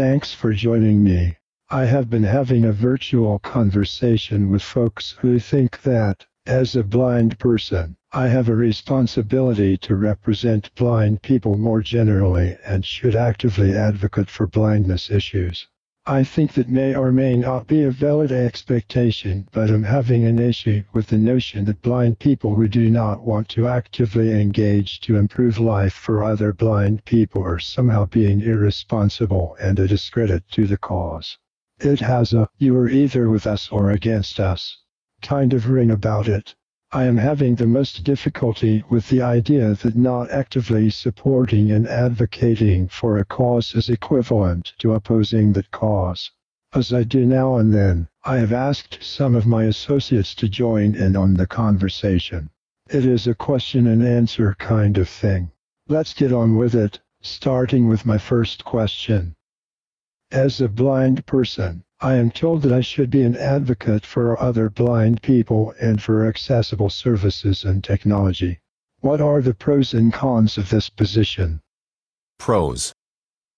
Thanks 0.00 0.32
for 0.32 0.54
joining 0.54 1.04
me. 1.04 1.36
I 1.68 1.84
have 1.84 2.08
been 2.08 2.22
having 2.22 2.64
a 2.64 2.72
virtual 2.72 3.38
conversation 3.38 4.48
with 4.48 4.62
folks 4.62 5.10
who 5.20 5.38
think 5.38 5.82
that, 5.82 6.24
as 6.46 6.74
a 6.74 6.82
blind 6.82 7.38
person, 7.38 7.98
I 8.10 8.28
have 8.28 8.48
a 8.48 8.54
responsibility 8.54 9.76
to 9.76 9.94
represent 9.94 10.74
blind 10.74 11.20
people 11.20 11.58
more 11.58 11.82
generally 11.82 12.56
and 12.64 12.82
should 12.82 13.14
actively 13.14 13.76
advocate 13.76 14.30
for 14.30 14.46
blindness 14.46 15.10
issues. 15.10 15.68
I 16.12 16.24
think 16.24 16.54
that 16.54 16.68
may 16.68 16.92
or 16.92 17.12
may 17.12 17.36
not 17.36 17.68
be 17.68 17.84
a 17.84 17.90
valid 17.92 18.32
expectation, 18.32 19.46
but 19.52 19.70
I'm 19.70 19.84
having 19.84 20.24
an 20.24 20.40
issue 20.40 20.82
with 20.92 21.06
the 21.06 21.16
notion 21.16 21.66
that 21.66 21.82
blind 21.82 22.18
people 22.18 22.56
who 22.56 22.66
do 22.66 22.90
not 22.90 23.22
want 23.22 23.48
to 23.50 23.68
actively 23.68 24.32
engage 24.32 24.98
to 25.02 25.16
improve 25.16 25.60
life 25.60 25.92
for 25.92 26.24
other 26.24 26.52
blind 26.52 27.04
people 27.04 27.44
are 27.44 27.60
somehow 27.60 28.06
being 28.06 28.40
irresponsible 28.40 29.56
and 29.60 29.78
a 29.78 29.86
discredit 29.86 30.42
to 30.50 30.66
the 30.66 30.76
cause. 30.76 31.38
It 31.78 32.00
has 32.00 32.32
a 32.32 32.48
you 32.58 32.76
are 32.76 32.88
either 32.88 33.30
with 33.30 33.46
us 33.46 33.68
or 33.68 33.92
against 33.92 34.40
us 34.40 34.78
kind 35.22 35.52
of 35.52 35.70
ring 35.70 35.92
about 35.92 36.26
it. 36.26 36.56
I 36.92 37.04
am 37.04 37.18
having 37.18 37.54
the 37.54 37.68
most 37.68 38.02
difficulty 38.02 38.82
with 38.88 39.08
the 39.08 39.22
idea 39.22 39.74
that 39.74 39.94
not 39.94 40.28
actively 40.32 40.90
supporting 40.90 41.70
and 41.70 41.86
advocating 41.86 42.88
for 42.88 43.16
a 43.16 43.24
cause 43.24 43.76
is 43.76 43.88
equivalent 43.88 44.72
to 44.80 44.94
opposing 44.94 45.52
that 45.52 45.70
cause. 45.70 46.32
As 46.72 46.92
I 46.92 47.04
do 47.04 47.24
now 47.24 47.58
and 47.58 47.72
then, 47.72 48.08
I 48.24 48.38
have 48.38 48.52
asked 48.52 49.04
some 49.04 49.36
of 49.36 49.46
my 49.46 49.64
associates 49.64 50.34
to 50.34 50.48
join 50.48 50.96
in 50.96 51.14
on 51.14 51.34
the 51.34 51.46
conversation. 51.46 52.50
It 52.88 53.04
is 53.04 53.28
a 53.28 53.36
question 53.36 53.86
and 53.86 54.02
answer 54.02 54.56
kind 54.58 54.98
of 54.98 55.08
thing. 55.08 55.52
Let's 55.86 56.12
get 56.12 56.32
on 56.32 56.56
with 56.56 56.74
it, 56.74 56.98
starting 57.22 57.86
with 57.86 58.04
my 58.04 58.18
first 58.18 58.64
question. 58.64 59.36
As 60.32 60.60
a 60.60 60.68
blind 60.68 61.26
person, 61.26 61.82
I 61.98 62.14
am 62.14 62.30
told 62.30 62.62
that 62.62 62.72
I 62.72 62.82
should 62.82 63.10
be 63.10 63.22
an 63.22 63.36
advocate 63.36 64.06
for 64.06 64.40
other 64.40 64.70
blind 64.70 65.22
people 65.22 65.74
and 65.80 66.00
for 66.00 66.28
accessible 66.28 66.88
services 66.88 67.64
and 67.64 67.82
technology. 67.82 68.60
What 69.00 69.20
are 69.20 69.42
the 69.42 69.54
pros 69.54 69.92
and 69.92 70.12
cons 70.12 70.56
of 70.56 70.70
this 70.70 70.88
position? 70.88 71.60
Pros. 72.38 72.92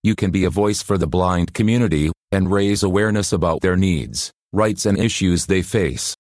You 0.03 0.15
can 0.15 0.31
be 0.31 0.45
a 0.45 0.51
voice 0.51 0.81
for 0.81 0.97
the 0.97 1.07
blind 1.07 1.53
community 1.53 2.11
and 2.31 2.51
raise 2.51 2.83
awareness 2.83 3.35
about 3.35 3.61
their 3.61 3.77
needs, 3.77 4.33
rights, 4.55 4.87
and 4.87 4.99
issues 4.99 5.45
they 5.45 5.61
face. 5.61 6.17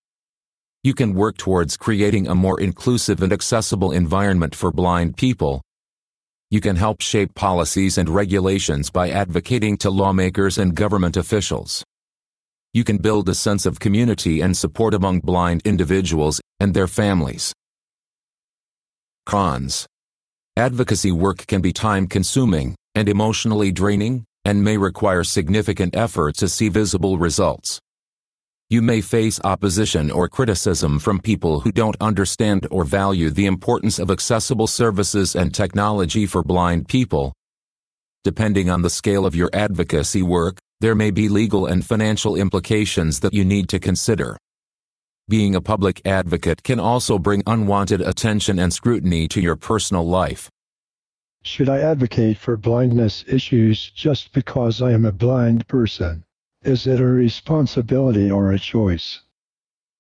You 0.85 0.93
can 0.93 1.15
work 1.15 1.39
towards 1.39 1.79
creating 1.79 2.29
a 2.29 2.35
more 2.35 2.61
inclusive 2.61 3.23
and 3.23 3.33
accessible 3.33 3.93
environment 3.93 4.55
for 4.55 4.71
blind 4.71 5.17
people. 5.17 5.63
You 6.53 6.61
can 6.61 6.77
help 6.77 7.01
shape 7.01 7.35
policies 7.35 7.99
and 7.99 8.09
regulations 8.09 8.91
by 8.91 9.11
advocating 9.11 9.77
to 9.79 9.91
lawmakers 9.91 10.59
and 10.59 10.77
government 10.77 11.17
officials 11.17 11.83
you 12.75 12.85
can 12.85 12.97
build 12.97 13.29
a 13.29 13.35
sense 13.35 13.67
of 13.67 13.79
community 13.79 14.41
and 14.41 14.57
support 14.57 14.95
among 14.95 15.21
blind 15.21 15.61
individuals 15.67 16.41
and 16.59 16.73
their 16.73 16.87
families. 16.87 17.53
Cons. 19.27 19.87
Advocacy 20.57 21.13
work 21.13 21.47
can 21.47 21.61
be 21.61 21.73
time 21.73 22.07
consuming 22.07 22.75
and 22.95 23.11
emotionally 23.11 23.73
draining 23.73 24.25
and 24.47 24.65
may 24.65 24.79
require 24.79 25.23
significant 25.23 25.95
effort 25.95 26.35
to 26.37 26.49
see 26.49 26.71
visible 26.71 27.19
results. 27.19 27.79
You 28.73 28.81
may 28.81 29.03
face 29.03 29.39
opposition 29.45 30.11
or 30.11 30.31
criticism 30.31 30.99
from 30.99 31.21
people 31.21 31.61
who 31.61 31.73
don't 31.73 31.95
understand 32.01 32.67
or 32.71 32.85
value 32.85 33.29
the 33.29 33.45
importance 33.45 33.99
of 33.99 34.11
accessible 34.11 34.67
services 34.67 35.37
and 35.37 35.55
technology 35.55 36.25
for 36.25 36.43
blind 36.43 36.89
people. 36.89 37.35
Depending 38.25 38.71
on 38.71 38.81
the 38.81 38.89
scale 38.89 39.27
of 39.27 39.35
your 39.35 39.51
advocacy 39.53 40.23
work, 40.23 40.57
there 40.81 40.95
may 40.95 41.11
be 41.11 41.29
legal 41.29 41.67
and 41.67 41.85
financial 41.85 42.35
implications 42.35 43.21
that 43.21 43.35
you 43.35 43.45
need 43.45 43.69
to 43.69 43.79
consider. 43.79 44.39
Being 45.29 45.55
a 45.55 45.61
public 45.61 46.01
advocate 46.07 46.63
can 46.63 46.81
also 46.81 47.19
bring 47.19 47.43
unwanted 47.47 48.01
attention 48.01 48.59
and 48.59 48.73
scrutiny 48.73 49.29
to 49.29 49.41
your 49.43 49.57
personal 49.57 50.09
life. 50.09 50.49
Should 51.43 51.69
I 51.69 51.81
advocate 51.81 52.39
for 52.39 52.57
blindness 52.57 53.23
issues 53.29 53.91
just 53.91 54.33
because 54.33 54.81
I 54.81 54.93
am 54.93 55.05
a 55.05 55.13
blind 55.13 55.69
person? 55.69 56.25
Is 56.65 56.87
it 56.87 57.01
a 57.01 57.05
responsibility 57.05 58.31
or 58.31 58.53
a 58.53 58.59
choice? 58.59 59.21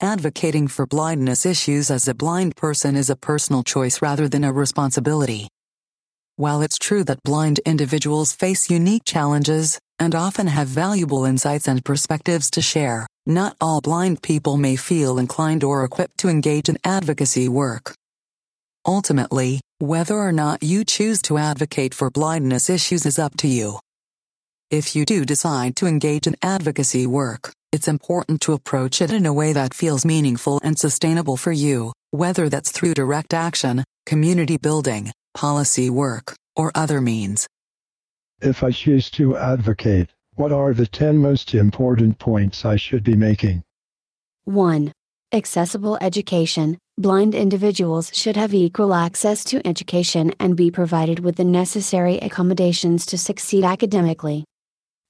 Advocating 0.00 0.68
for 0.68 0.86
blindness 0.86 1.44
issues 1.44 1.90
as 1.90 2.06
a 2.06 2.14
blind 2.14 2.54
person 2.54 2.94
is 2.94 3.10
a 3.10 3.16
personal 3.16 3.64
choice 3.64 4.00
rather 4.00 4.28
than 4.28 4.44
a 4.44 4.52
responsibility. 4.52 5.48
While 6.36 6.62
it's 6.62 6.78
true 6.78 7.02
that 7.04 7.22
blind 7.24 7.58
individuals 7.66 8.32
face 8.32 8.70
unique 8.70 9.02
challenges, 9.04 9.80
and 9.98 10.14
often 10.14 10.46
have 10.46 10.68
valuable 10.68 11.24
insights 11.24 11.68
and 11.68 11.84
perspectives 11.84 12.50
to 12.50 12.60
share. 12.62 13.06
Not 13.26 13.56
all 13.60 13.80
blind 13.80 14.22
people 14.22 14.56
may 14.56 14.74
feel 14.74 15.18
inclined 15.18 15.62
or 15.62 15.84
equipped 15.84 16.18
to 16.18 16.28
engage 16.28 16.68
in 16.68 16.78
advocacy 16.84 17.48
work. 17.48 17.94
Ultimately, 18.86 19.60
whether 19.78 20.14
or 20.14 20.32
not 20.32 20.62
you 20.62 20.84
choose 20.84 21.22
to 21.22 21.38
advocate 21.38 21.94
for 21.94 22.10
blindness 22.10 22.68
issues 22.70 23.06
is 23.06 23.18
up 23.18 23.36
to 23.38 23.48
you. 23.48 23.78
If 24.72 24.96
you 24.96 25.04
do 25.04 25.26
decide 25.26 25.76
to 25.76 25.86
engage 25.86 26.26
in 26.26 26.34
advocacy 26.40 27.06
work, 27.06 27.52
it's 27.72 27.88
important 27.88 28.40
to 28.40 28.54
approach 28.54 29.02
it 29.02 29.10
in 29.10 29.26
a 29.26 29.32
way 29.32 29.52
that 29.52 29.74
feels 29.74 30.06
meaningful 30.06 30.60
and 30.64 30.78
sustainable 30.78 31.36
for 31.36 31.52
you, 31.52 31.92
whether 32.10 32.48
that's 32.48 32.72
through 32.72 32.94
direct 32.94 33.34
action, 33.34 33.84
community 34.06 34.56
building, 34.56 35.12
policy 35.34 35.90
work, 35.90 36.34
or 36.56 36.72
other 36.74 37.02
means. 37.02 37.46
If 38.40 38.64
I 38.64 38.70
choose 38.70 39.10
to 39.10 39.36
advocate, 39.36 40.08
what 40.36 40.52
are 40.52 40.72
the 40.72 40.86
10 40.86 41.18
most 41.18 41.54
important 41.54 42.18
points 42.18 42.64
I 42.64 42.76
should 42.76 43.04
be 43.04 43.14
making? 43.14 43.62
1. 44.44 44.90
Accessible 45.34 45.98
education. 46.00 46.78
Blind 46.96 47.34
individuals 47.34 48.10
should 48.14 48.38
have 48.38 48.54
equal 48.54 48.94
access 48.94 49.44
to 49.44 49.60
education 49.68 50.32
and 50.40 50.56
be 50.56 50.70
provided 50.70 51.18
with 51.18 51.36
the 51.36 51.44
necessary 51.44 52.16
accommodations 52.20 53.04
to 53.04 53.18
succeed 53.18 53.64
academically. 53.64 54.46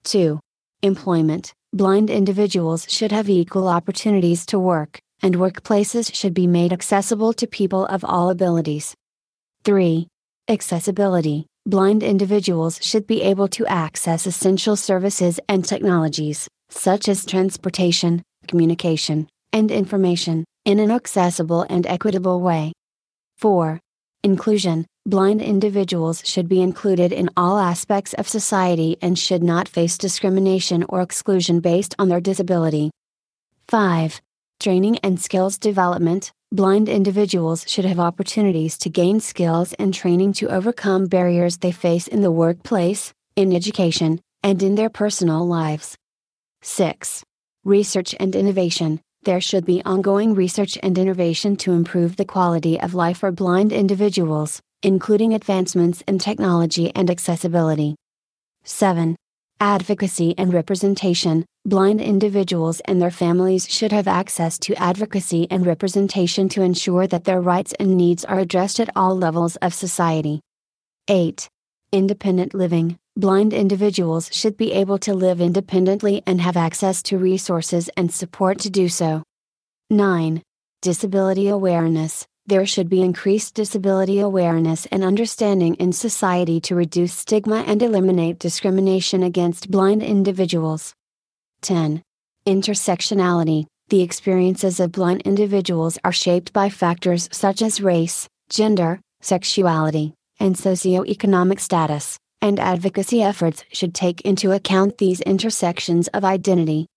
2. 0.04 0.40
Employment. 0.82 1.52
Blind 1.72 2.10
individuals 2.10 2.86
should 2.88 3.12
have 3.12 3.30
equal 3.30 3.68
opportunities 3.68 4.44
to 4.46 4.58
work, 4.58 4.98
and 5.22 5.36
workplaces 5.36 6.14
should 6.14 6.34
be 6.34 6.46
made 6.46 6.72
accessible 6.72 7.32
to 7.32 7.46
people 7.46 7.86
of 7.86 8.04
all 8.04 8.30
abilities. 8.30 8.94
3. 9.64 10.08
Accessibility 10.48 11.46
blind 11.64 12.02
individuals 12.02 12.80
should 12.82 13.06
be 13.06 13.22
able 13.22 13.46
to 13.46 13.64
access 13.66 14.26
essential 14.26 14.74
services 14.74 15.38
and 15.48 15.64
technologies, 15.64 16.48
such 16.70 17.08
as 17.08 17.24
transportation, 17.24 18.22
communication, 18.48 19.28
and 19.52 19.70
information, 19.70 20.44
in 20.64 20.80
an 20.80 20.90
accessible 20.90 21.64
and 21.70 21.86
equitable 21.86 22.40
way. 22.40 22.72
4. 23.38 23.78
Inclusion 24.24 24.86
Blind 25.04 25.42
individuals 25.42 26.22
should 26.24 26.48
be 26.48 26.62
included 26.62 27.12
in 27.12 27.28
all 27.36 27.58
aspects 27.58 28.12
of 28.12 28.28
society 28.28 28.96
and 29.02 29.18
should 29.18 29.42
not 29.42 29.66
face 29.66 29.98
discrimination 29.98 30.84
or 30.88 31.02
exclusion 31.02 31.58
based 31.58 31.92
on 31.98 32.08
their 32.08 32.20
disability. 32.20 32.92
5. 33.66 34.22
Training 34.60 34.98
and 34.98 35.20
skills 35.20 35.58
development 35.58 36.30
blind 36.52 36.88
individuals 36.88 37.64
should 37.66 37.84
have 37.84 37.98
opportunities 37.98 38.78
to 38.78 38.90
gain 38.90 39.18
skills 39.18 39.72
and 39.72 39.92
training 39.92 40.34
to 40.34 40.48
overcome 40.48 41.06
barriers 41.06 41.56
they 41.56 41.72
face 41.72 42.06
in 42.06 42.20
the 42.20 42.30
workplace, 42.30 43.12
in 43.34 43.52
education, 43.52 44.20
and 44.44 44.62
in 44.62 44.76
their 44.76 44.90
personal 44.90 45.44
lives. 45.44 45.96
6. 46.62 47.24
Research 47.64 48.14
and 48.20 48.36
innovation. 48.36 49.00
There 49.24 49.40
should 49.40 49.64
be 49.64 49.82
ongoing 49.84 50.34
research 50.34 50.78
and 50.80 50.96
innovation 50.96 51.56
to 51.56 51.72
improve 51.72 52.16
the 52.16 52.24
quality 52.24 52.78
of 52.78 52.94
life 52.94 53.18
for 53.18 53.32
blind 53.32 53.72
individuals, 53.72 54.60
including 54.82 55.34
advancements 55.34 56.02
in 56.08 56.18
technology 56.18 56.90
and 56.94 57.10
accessibility. 57.10 57.94
7. 58.64 59.16
Advocacy 59.60 60.34
and 60.36 60.52
representation 60.52 61.44
blind 61.64 62.00
individuals 62.00 62.80
and 62.80 63.00
their 63.00 63.10
families 63.10 63.68
should 63.70 63.92
have 63.92 64.08
access 64.08 64.58
to 64.58 64.74
advocacy 64.74 65.46
and 65.48 65.64
representation 65.64 66.48
to 66.48 66.62
ensure 66.62 67.06
that 67.06 67.22
their 67.22 67.40
rights 67.40 67.72
and 67.78 67.96
needs 67.96 68.24
are 68.24 68.40
addressed 68.40 68.80
at 68.80 68.90
all 68.96 69.16
levels 69.16 69.54
of 69.56 69.72
society. 69.72 70.40
8. 71.06 71.48
Independent 71.92 72.54
living 72.54 72.98
blind 73.16 73.52
individuals 73.52 74.30
should 74.32 74.56
be 74.56 74.72
able 74.72 74.98
to 74.98 75.14
live 75.14 75.40
independently 75.40 76.22
and 76.26 76.40
have 76.40 76.56
access 76.56 77.02
to 77.02 77.18
resources 77.18 77.90
and 77.96 78.10
support 78.12 78.58
to 78.58 78.70
do 78.70 78.88
so. 78.88 79.22
9. 79.90 80.42
Disability 80.80 81.48
awareness 81.48 82.26
there 82.46 82.66
should 82.66 82.88
be 82.88 83.02
increased 83.02 83.54
disability 83.54 84.18
awareness 84.18 84.86
and 84.86 85.04
understanding 85.04 85.74
in 85.76 85.92
society 85.92 86.60
to 86.60 86.74
reduce 86.74 87.14
stigma 87.14 87.64
and 87.66 87.82
eliminate 87.82 88.38
discrimination 88.38 89.22
against 89.22 89.70
blind 89.70 90.02
individuals. 90.02 90.92
10. 91.62 92.02
Intersectionality 92.46 93.66
The 93.88 94.02
experiences 94.02 94.80
of 94.80 94.92
blind 94.92 95.22
individuals 95.22 95.98
are 96.04 96.12
shaped 96.12 96.52
by 96.52 96.68
factors 96.68 97.28
such 97.30 97.62
as 97.62 97.80
race, 97.80 98.28
gender, 98.48 99.00
sexuality, 99.20 100.14
and 100.40 100.56
socioeconomic 100.56 101.60
status, 101.60 102.18
and 102.40 102.58
advocacy 102.58 103.22
efforts 103.22 103.64
should 103.72 103.94
take 103.94 104.20
into 104.22 104.50
account 104.50 104.98
these 104.98 105.20
intersections 105.20 106.08
of 106.08 106.24
identity. 106.24 106.88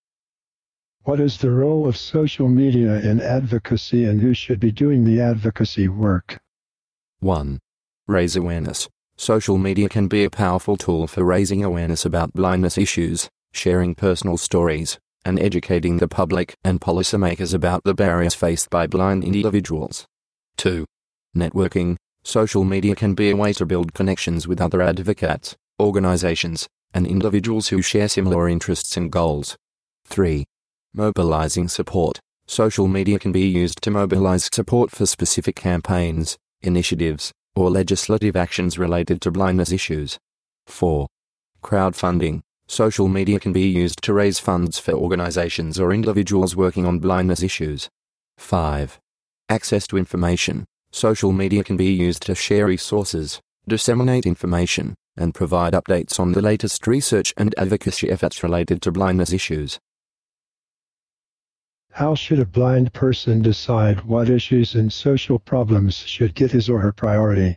What 1.06 1.19
is 1.19 1.38
the 1.38 1.52
role 1.52 1.88
of 1.88 1.96
social 1.96 2.50
media 2.50 3.00
in 3.00 3.22
advocacy 3.22 4.06
and 4.06 4.19
who 4.19 4.34
should 4.34 4.60
be 4.60 4.72
doing 4.72 5.04
the 5.06 5.22
advocacy 5.22 5.88
work? 5.88 6.40
1. 7.19 7.60
Raise 8.07 8.36
awareness. 8.36 8.90
Social 9.16 9.60
media 9.60 9.88
can 9.88 10.07
be 10.07 10.24
a 10.24 10.31
powerful 10.31 10.78
tool 10.78 11.06
for 11.06 11.24
raising 11.24 11.63
awareness 11.63 12.06
about 12.06 12.34
blindness 12.34 12.75
issues, 12.75 13.30
sharing 13.54 13.94
personal 13.94 14.36
stories, 14.36 14.98
and 15.24 15.40
educating 15.40 15.98
the 15.98 16.07
public 16.07 16.56
and 16.63 16.81
policymakers 16.81 17.54
about 17.54 17.84
the 17.84 17.94
barriers 17.94 18.34
faced 18.34 18.72
by 18.72 18.88
blind 18.88 19.24
individuals. 19.24 20.07
2. 20.57 20.88
Networking. 21.38 21.98
Social 22.24 22.63
media 22.63 22.96
can 22.96 23.13
be 23.13 23.30
a 23.30 23.36
way 23.36 23.54
to 23.54 23.66
build 23.68 23.94
connections 23.94 24.48
with 24.48 24.60
other 24.60 24.81
advocates, 24.81 25.56
organizations, 25.80 26.68
and 26.96 27.06
individuals 27.06 27.68
who 27.68 27.84
share 27.84 28.07
similar 28.07 28.50
interests 28.50 28.98
and 28.98 29.12
goals. 29.12 29.56
3. 30.06 30.46
Mobilizing 30.97 31.68
support. 31.68 32.21
Social 32.47 32.88
media 32.88 33.19
can 33.19 33.33
be 33.33 33.45
used 33.45 33.81
to 33.81 33.92
mobilize 33.92 34.47
support 34.53 34.92
for 34.92 35.06
specific 35.06 35.57
campaigns, 35.57 36.38
initiatives, 36.62 37.33
or 37.53 37.69
legislative 37.69 38.38
actions 38.38 38.80
related 38.80 39.19
to 39.19 39.30
blindness 39.30 39.74
issues. 39.74 40.18
4. 40.68 41.06
Crowdfunding. 41.62 42.44
Social 42.69 43.09
media 43.09 43.42
can 43.42 43.51
be 43.51 43.68
used 43.68 44.01
to 44.03 44.13
raise 44.13 44.39
funds 44.39 44.80
for 44.80 44.94
organizations 44.94 45.81
or 45.81 45.92
individuals 45.92 46.56
working 46.56 46.86
on 46.86 47.00
blindness 47.00 47.44
issues. 47.44 47.89
5. 48.38 48.97
Access 49.50 49.88
to 49.88 49.97
information. 49.97 50.63
Social 50.94 51.33
media 51.33 51.65
can 51.65 51.75
be 51.75 51.92
used 51.92 52.21
to 52.21 52.36
share 52.36 52.68
resources, 52.68 53.42
disseminate 53.68 54.25
information, 54.25 54.95
and 55.18 55.36
provide 55.36 55.74
updates 55.74 56.21
on 56.21 56.31
the 56.31 56.42
latest 56.42 56.88
research 56.88 57.33
and 57.36 57.53
advocacy 57.57 58.09
efforts 58.09 58.44
related 58.44 58.81
to 58.81 58.94
blindness 58.94 59.33
issues. 59.33 59.77
How 61.95 62.13
should 62.13 62.39
a 62.39 62.45
blind 62.45 62.92
person 62.92 63.42
decide 63.42 64.03
what 64.03 64.30
issues 64.30 64.75
and 64.75 64.92
social 64.92 65.39
problems 65.39 65.95
should 65.95 66.36
get 66.36 66.51
his 66.51 66.68
or 66.68 66.81
her 66.81 66.92
priority? 66.92 67.56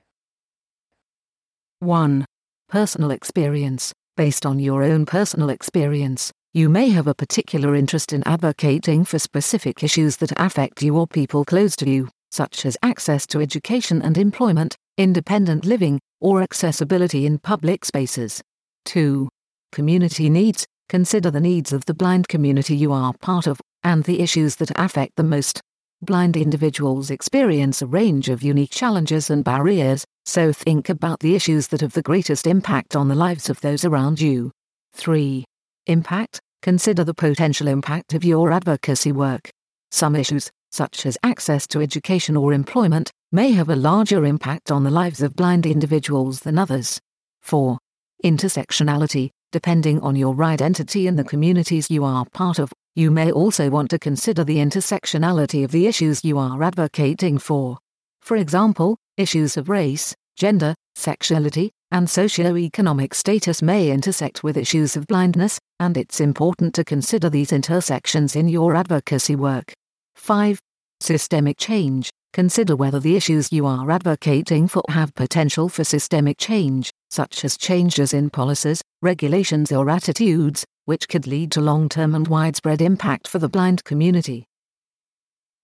1. 1.80 2.24
Personal 2.68 3.10
experience. 3.10 3.92
Based 4.16 4.46
on 4.46 4.60
your 4.60 4.84
own 4.84 5.06
personal 5.06 5.50
experience, 5.50 6.30
you 6.54 6.68
may 6.68 6.90
have 6.90 7.08
a 7.08 7.16
particular 7.16 7.74
interest 7.74 8.12
in 8.12 8.22
advocating 8.28 9.04
for 9.04 9.18
specific 9.18 9.82
issues 9.82 10.18
that 10.18 10.30
affect 10.36 10.84
you 10.84 10.96
or 10.96 11.08
people 11.08 11.44
close 11.44 11.74
to 11.74 11.90
you, 11.90 12.08
such 12.30 12.64
as 12.64 12.76
access 12.80 13.26
to 13.26 13.40
education 13.40 14.00
and 14.02 14.16
employment, 14.16 14.76
independent 14.98 15.64
living, 15.64 15.98
or 16.20 16.42
accessibility 16.42 17.26
in 17.26 17.40
public 17.40 17.84
spaces. 17.84 18.40
2. 18.84 19.28
Community 19.72 20.30
needs. 20.30 20.64
Consider 20.88 21.32
the 21.32 21.40
needs 21.40 21.72
of 21.72 21.84
the 21.86 21.92
blind 21.92 22.28
community 22.28 22.76
you 22.76 22.92
are 22.92 23.12
part 23.20 23.48
of 23.48 23.60
and 23.82 24.04
the 24.04 24.20
issues 24.20 24.56
that 24.56 24.70
affect 24.76 25.16
them 25.16 25.28
most. 25.30 25.60
Blind 26.02 26.36
individuals 26.36 27.10
experience 27.10 27.82
a 27.82 27.86
range 27.86 28.28
of 28.28 28.42
unique 28.42 28.70
challenges 28.70 29.30
and 29.30 29.42
barriers, 29.42 30.04
so 30.24 30.52
think 30.52 30.88
about 30.88 31.20
the 31.20 31.34
issues 31.34 31.68
that 31.68 31.80
have 31.80 31.92
the 31.92 32.02
greatest 32.02 32.46
impact 32.46 32.94
on 32.94 33.08
the 33.08 33.14
lives 33.14 33.50
of 33.50 33.60
those 33.60 33.84
around 33.84 34.20
you. 34.20 34.52
3. 34.94 35.44
Impact 35.86 36.40
Consider 36.62 37.04
the 37.04 37.14
potential 37.14 37.68
impact 37.68 38.14
of 38.14 38.24
your 38.24 38.50
advocacy 38.50 39.12
work. 39.12 39.48
Some 39.90 40.16
issues, 40.16 40.50
such 40.72 41.06
as 41.06 41.16
access 41.22 41.66
to 41.68 41.80
education 41.80 42.36
or 42.36 42.52
employment, 42.52 43.10
may 43.30 43.52
have 43.52 43.68
a 43.68 43.76
larger 43.76 44.24
impact 44.24 44.70
on 44.70 44.84
the 44.84 44.90
lives 44.90 45.22
of 45.22 45.36
blind 45.36 45.66
individuals 45.66 46.40
than 46.40 46.58
others. 46.58 47.00
4. 47.42 47.78
Intersectionality 48.24 49.30
Depending 49.50 49.98
on 50.00 50.14
your 50.14 50.44
identity 50.44 51.06
and 51.06 51.18
the 51.18 51.24
communities 51.24 51.90
you 51.90 52.04
are 52.04 52.26
part 52.34 52.58
of, 52.58 52.70
you 52.98 53.12
may 53.12 53.30
also 53.30 53.70
want 53.70 53.88
to 53.88 53.96
consider 53.96 54.42
the 54.42 54.56
intersectionality 54.56 55.62
of 55.62 55.70
the 55.70 55.86
issues 55.86 56.24
you 56.24 56.36
are 56.36 56.60
advocating 56.64 57.38
for. 57.38 57.78
For 58.22 58.36
example, 58.36 58.96
issues 59.16 59.56
of 59.56 59.68
race, 59.68 60.16
gender, 60.36 60.74
sexuality, 60.96 61.70
and 61.92 62.10
socio-economic 62.10 63.14
status 63.14 63.62
may 63.62 63.92
intersect 63.92 64.42
with 64.42 64.56
issues 64.56 64.96
of 64.96 65.06
blindness, 65.06 65.60
and 65.78 65.96
it's 65.96 66.20
important 66.20 66.74
to 66.74 66.82
consider 66.82 67.30
these 67.30 67.52
intersections 67.52 68.34
in 68.34 68.48
your 68.48 68.74
advocacy 68.74 69.36
work. 69.36 69.72
5. 70.16 70.58
Systemic 70.98 71.56
change. 71.56 72.10
Consider 72.32 72.74
whether 72.74 72.98
the 72.98 73.14
issues 73.14 73.52
you 73.52 73.64
are 73.64 73.88
advocating 73.92 74.66
for 74.66 74.82
have 74.88 75.14
potential 75.14 75.68
for 75.68 75.84
systemic 75.84 76.36
change, 76.36 76.90
such 77.12 77.44
as 77.44 77.56
changes 77.56 78.12
in 78.12 78.28
policies, 78.28 78.82
regulations, 79.02 79.70
or 79.70 79.88
attitudes, 79.88 80.64
which 80.88 81.06
could 81.06 81.26
lead 81.26 81.52
to 81.52 81.60
long 81.60 81.86
term 81.86 82.14
and 82.14 82.26
widespread 82.28 82.80
impact 82.80 83.28
for 83.28 83.38
the 83.38 83.46
blind 83.46 83.84
community. 83.84 84.46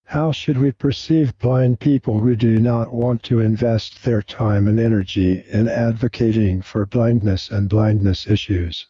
How 0.04 0.32
should 0.32 0.58
we 0.58 0.70
perceive 0.70 1.38
blind 1.38 1.80
people 1.80 2.20
who 2.20 2.36
do 2.36 2.60
not 2.60 2.92
want 2.92 3.22
to 3.22 3.40
invest 3.40 4.04
their 4.04 4.20
time 4.20 4.68
and 4.68 4.78
energy 4.78 5.42
in 5.50 5.66
advocating 5.66 6.60
for 6.60 6.84
blindness 6.84 7.48
and 7.50 7.70
blindness 7.70 8.26
issues? 8.26 8.86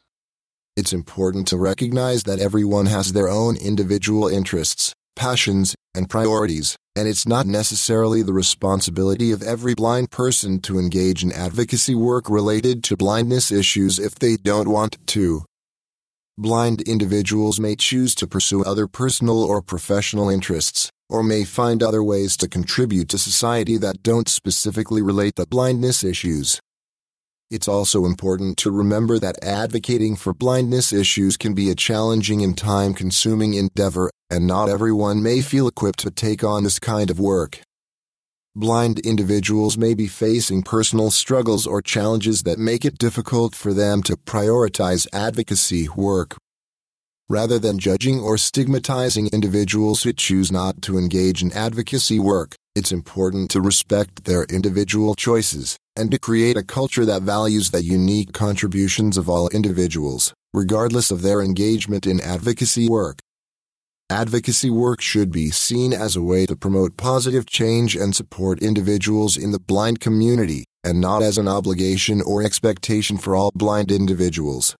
It's 0.76 0.92
important 0.92 1.46
to 1.48 1.56
recognize 1.56 2.24
that 2.24 2.40
everyone 2.40 2.86
has 2.86 3.12
their 3.12 3.28
own 3.28 3.56
individual 3.56 4.26
interests, 4.26 4.92
passions, 5.14 5.76
and 5.94 6.10
priorities, 6.10 6.76
and 6.96 7.06
it's 7.06 7.28
not 7.28 7.46
necessarily 7.46 8.22
the 8.22 8.32
responsibility 8.32 9.30
of 9.30 9.40
every 9.44 9.76
blind 9.76 10.10
person 10.10 10.58
to 10.62 10.80
engage 10.80 11.22
in 11.22 11.30
advocacy 11.30 11.94
work 11.94 12.28
related 12.28 12.82
to 12.82 12.96
blindness 12.96 13.52
issues 13.52 14.00
if 14.00 14.16
they 14.16 14.36
don't 14.36 14.68
want 14.68 14.98
to. 15.06 15.44
Blind 16.36 16.80
individuals 16.82 17.60
may 17.60 17.76
choose 17.76 18.12
to 18.16 18.26
pursue 18.26 18.64
other 18.64 18.88
personal 18.88 19.44
or 19.44 19.62
professional 19.62 20.28
interests, 20.28 20.90
or 21.08 21.22
may 21.22 21.44
find 21.44 21.80
other 21.80 22.02
ways 22.02 22.36
to 22.36 22.48
contribute 22.48 23.08
to 23.10 23.18
society 23.18 23.76
that 23.76 24.02
don't 24.02 24.28
specifically 24.28 25.00
relate 25.00 25.36
to 25.36 25.46
blindness 25.46 26.02
issues. 26.02 26.60
It's 27.52 27.68
also 27.68 28.04
important 28.04 28.56
to 28.58 28.72
remember 28.72 29.20
that 29.20 29.44
advocating 29.44 30.16
for 30.16 30.34
blindness 30.34 30.92
issues 30.92 31.36
can 31.36 31.54
be 31.54 31.70
a 31.70 31.76
challenging 31.76 32.42
and 32.42 32.58
time 32.58 32.94
consuming 32.94 33.54
endeavor, 33.54 34.10
and 34.28 34.44
not 34.44 34.68
everyone 34.68 35.22
may 35.22 35.40
feel 35.40 35.68
equipped 35.68 36.00
to 36.00 36.10
take 36.10 36.42
on 36.42 36.64
this 36.64 36.80
kind 36.80 37.10
of 37.10 37.20
work. 37.20 37.60
Blind 38.56 39.00
individuals 39.00 39.76
may 39.76 39.94
be 39.94 40.06
facing 40.06 40.62
personal 40.62 41.10
struggles 41.10 41.66
or 41.66 41.82
challenges 41.82 42.44
that 42.44 42.56
make 42.56 42.84
it 42.84 42.98
difficult 42.98 43.52
for 43.52 43.74
them 43.74 44.00
to 44.04 44.16
prioritize 44.16 45.08
advocacy 45.12 45.88
work. 45.96 46.36
Rather 47.28 47.58
than 47.58 47.80
judging 47.80 48.20
or 48.20 48.38
stigmatizing 48.38 49.26
individuals 49.32 50.04
who 50.04 50.12
choose 50.12 50.52
not 50.52 50.80
to 50.82 50.96
engage 50.96 51.42
in 51.42 51.52
advocacy 51.52 52.20
work, 52.20 52.54
it's 52.76 52.92
important 52.92 53.50
to 53.50 53.60
respect 53.60 54.24
their 54.24 54.44
individual 54.44 55.16
choices 55.16 55.76
and 55.96 56.12
to 56.12 56.18
create 56.20 56.56
a 56.56 56.62
culture 56.62 57.04
that 57.04 57.22
values 57.22 57.72
the 57.72 57.82
unique 57.82 58.32
contributions 58.32 59.18
of 59.18 59.28
all 59.28 59.48
individuals, 59.48 60.32
regardless 60.52 61.10
of 61.10 61.22
their 61.22 61.42
engagement 61.42 62.06
in 62.06 62.20
advocacy 62.20 62.88
work. 62.88 63.18
Advocacy 64.10 64.68
work 64.68 65.00
should 65.00 65.32
be 65.32 65.50
seen 65.50 65.94
as 65.94 66.14
a 66.14 66.20
way 66.20 66.44
to 66.44 66.54
promote 66.54 66.98
positive 66.98 67.46
change 67.46 67.96
and 67.96 68.14
support 68.14 68.62
individuals 68.62 69.38
in 69.38 69.50
the 69.50 69.58
blind 69.58 69.98
community, 69.98 70.66
and 70.84 71.00
not 71.00 71.22
as 71.22 71.38
an 71.38 71.48
obligation 71.48 72.20
or 72.20 72.42
expectation 72.42 73.16
for 73.16 73.34
all 73.34 73.50
blind 73.54 73.90
individuals. 73.90 74.76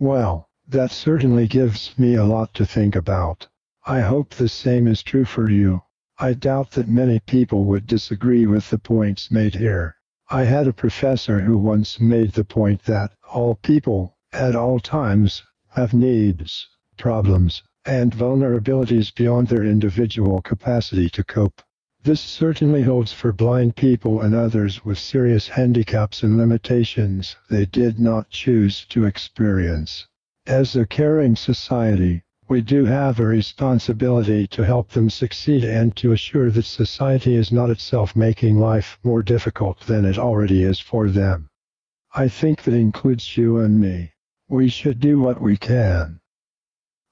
Well, 0.00 0.48
that 0.66 0.90
certainly 0.90 1.46
gives 1.46 1.96
me 1.96 2.16
a 2.16 2.24
lot 2.24 2.52
to 2.54 2.66
think 2.66 2.96
about. 2.96 3.46
I 3.86 4.00
hope 4.00 4.30
the 4.30 4.48
same 4.48 4.88
is 4.88 5.00
true 5.00 5.24
for 5.24 5.48
you. 5.48 5.82
I 6.18 6.32
doubt 6.32 6.72
that 6.72 6.88
many 6.88 7.20
people 7.20 7.64
would 7.66 7.86
disagree 7.86 8.44
with 8.44 8.70
the 8.70 8.78
points 8.78 9.30
made 9.30 9.54
here. 9.54 9.94
I 10.30 10.42
had 10.44 10.66
a 10.66 10.72
professor 10.72 11.38
who 11.42 11.56
once 11.58 12.00
made 12.00 12.32
the 12.32 12.44
point 12.44 12.82
that 12.86 13.12
all 13.32 13.54
people, 13.54 14.16
at 14.32 14.56
all 14.56 14.80
times, 14.80 15.44
have 15.68 15.94
needs 15.94 16.66
problems, 17.00 17.62
and 17.86 18.12
vulnerabilities 18.12 19.12
beyond 19.14 19.48
their 19.48 19.64
individual 19.64 20.42
capacity 20.42 21.08
to 21.08 21.24
cope. 21.24 21.62
This 22.02 22.20
certainly 22.20 22.82
holds 22.82 23.12
for 23.12 23.32
blind 23.32 23.74
people 23.74 24.20
and 24.20 24.34
others 24.34 24.84
with 24.84 24.98
serious 24.98 25.48
handicaps 25.48 26.22
and 26.22 26.36
limitations 26.36 27.36
they 27.48 27.64
did 27.64 27.98
not 27.98 28.28
choose 28.30 28.84
to 28.90 29.06
experience. 29.06 30.06
As 30.46 30.76
a 30.76 30.86
caring 30.86 31.36
society, 31.36 32.22
we 32.48 32.60
do 32.60 32.84
have 32.84 33.18
a 33.18 33.26
responsibility 33.26 34.46
to 34.48 34.64
help 34.64 34.90
them 34.90 35.08
succeed 35.08 35.64
and 35.64 35.96
to 35.96 36.12
assure 36.12 36.50
that 36.50 36.64
society 36.64 37.34
is 37.34 37.50
not 37.50 37.70
itself 37.70 38.14
making 38.14 38.58
life 38.58 38.98
more 39.02 39.22
difficult 39.22 39.80
than 39.86 40.04
it 40.04 40.18
already 40.18 40.64
is 40.64 40.80
for 40.80 41.08
them. 41.08 41.48
I 42.14 42.28
think 42.28 42.62
that 42.64 42.74
includes 42.74 43.36
you 43.36 43.58
and 43.58 43.80
me. 43.80 44.12
We 44.48 44.68
should 44.68 45.00
do 45.00 45.18
what 45.20 45.40
we 45.40 45.56
can. 45.56 46.19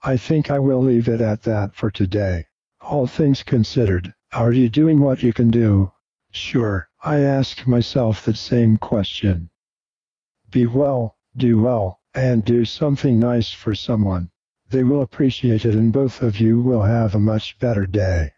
I 0.03 0.17
think 0.17 0.51
I 0.51 0.61
will 0.61 0.81
leave 0.81 1.09
it 1.09 1.21
at 1.21 1.43
that 1.43 1.75
for 1.75 1.91
today. 1.91 2.47
All 2.81 3.09
things 3.09 3.43
considered, 3.43 4.15
are 4.33 4.53
you 4.53 4.69
doing 4.69 5.01
what 5.01 5.23
you 5.25 5.33
can 5.33 5.51
do? 5.51 5.91
Sure, 6.31 6.89
I 7.03 7.21
ask 7.21 7.67
myself 7.67 8.25
the 8.25 8.35
same 8.35 8.77
question. 8.77 9.51
Be 10.51 10.67
well, 10.67 11.17
do 11.37 11.61
well, 11.61 12.01
and 12.15 12.45
do 12.45 12.65
something 12.65 13.19
nice 13.19 13.53
for 13.53 13.75
someone. 13.75 14.31
They 14.71 14.85
will 14.85 15.03
appreciate 15.03 15.65
it 15.65 15.75
and 15.75 15.93
both 15.93 16.23
of 16.23 16.39
you 16.39 16.61
will 16.61 16.83
have 16.83 17.15
a 17.15 17.21
much 17.21 17.59
better 17.59 17.87
day. 17.87 18.33